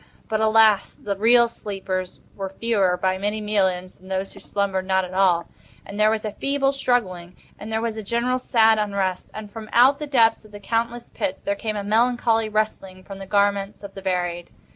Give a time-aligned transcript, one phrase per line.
[0.27, 0.95] But alas!
[0.95, 5.47] the real sleepers were fewer, by many millions, than those who slumbered not at all;
[5.85, 9.69] and there was a feeble struggling; and there was a general sad unrest; and from
[9.71, 13.83] out the depths of the countless pits there came a melancholy rustling from the garments
[13.83, 14.49] of the buried.